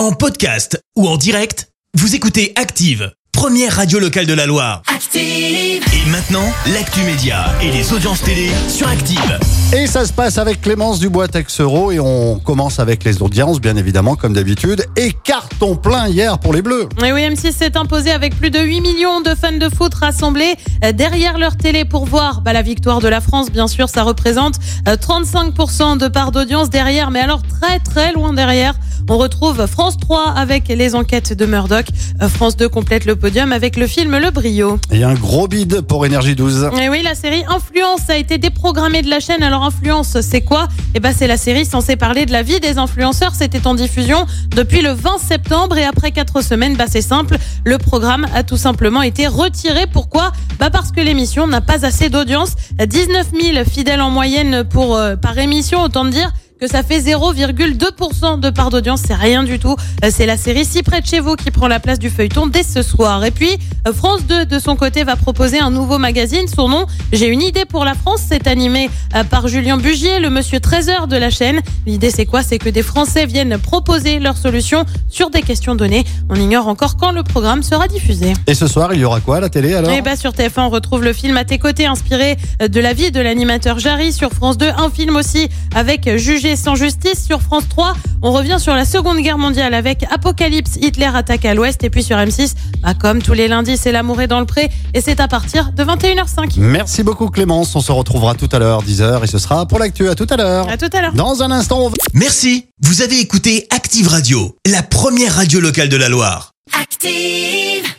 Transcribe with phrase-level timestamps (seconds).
[0.00, 4.80] En podcast ou en direct, vous écoutez Active, première radio locale de la Loire.
[4.86, 5.20] Active.
[5.22, 9.38] Et maintenant, l'actu média et les audiences télé sur Active.
[9.74, 13.76] Et ça se passe avec Clémence Dubois Texero et on commence avec les audiences, bien
[13.76, 14.86] évidemment, comme d'habitude.
[14.96, 16.88] Et carton plein hier pour les Bleus.
[17.04, 20.54] Et oui, M6 s'est imposé avec plus de 8 millions de fans de foot rassemblés
[20.82, 23.50] euh, derrière leur télé pour voir bah, la victoire de la France.
[23.50, 24.54] Bien sûr, ça représente
[24.88, 28.74] euh, 35% de part d'audience derrière, mais alors très très loin derrière.
[29.08, 31.86] On retrouve France 3 avec les enquêtes de Murdoch.
[32.22, 34.78] Euh, France 2 complète le podium avec le film Le Brio.
[34.92, 36.70] Et un gros bide pour Énergie 12.
[36.80, 39.42] Et oui, la série Influence a été déprogrammée de la chaîne.
[39.42, 40.68] Alors Influence, c'est quoi?
[40.94, 43.34] Eh ben, c'est la série censée parler de la vie des influenceurs.
[43.34, 47.78] C'était en diffusion depuis le 20 septembre et après quatre semaines, bah c'est simple, le
[47.78, 49.86] programme a tout simplement été retiré.
[49.92, 50.32] Pourquoi?
[50.58, 52.54] Bah parce que l'émission n'a pas assez d'audience.
[52.84, 58.38] 19 000 fidèles en moyenne pour euh, par émission, autant dire que ça fait 0,2%
[58.38, 59.76] de part d'audience, c'est rien du tout.
[60.04, 62.48] Euh, C'est la série Si près de chez vous qui prend la place du feuilleton
[62.48, 63.24] dès ce soir.
[63.24, 63.56] Et puis,
[63.88, 66.46] euh, France 2, de son côté, va proposer un nouveau magazine.
[66.54, 70.28] Son nom, J'ai une idée pour la France, c'est animé euh, par Julien Bugier, le
[70.28, 71.60] monsieur trésor de la chaîne.
[71.86, 72.42] L'idée, c'est quoi?
[72.42, 76.04] C'est que des Français viennent proposer leurs solutions sur des questions données.
[76.28, 78.34] On ignore encore quand le programme sera diffusé.
[78.46, 79.90] Et ce soir, il y aura quoi à la télé alors?
[79.92, 83.10] Et bah sur TF1, on retrouve le film à tes côtés inspiré de la vie
[83.10, 84.12] de l'animateur Jarry.
[84.12, 87.24] Sur France 2, un film aussi avec Jugé sans justice.
[87.26, 91.54] Sur France 3, on revient sur la Seconde Guerre mondiale avec Apocalypse, Hitler attaque à
[91.54, 91.84] l'Ouest.
[91.84, 94.70] Et puis sur M6, bah comme tous les lundis, c'est L'amour est dans le pré.
[94.94, 96.58] Et c'est à partir de 21h05.
[96.58, 97.74] Merci beaucoup Clémence.
[97.74, 100.08] On se retrouvera tout à l'heure, 10h, et ce sera pour l'actu.
[100.08, 100.68] À tout à l'heure.
[100.68, 101.12] À tout à l'heure.
[101.14, 101.96] Dans un instant, on va...
[102.14, 106.52] Merci, vous avez écouté Active Radio, la première radio locale de la Loire.
[106.80, 107.89] Active.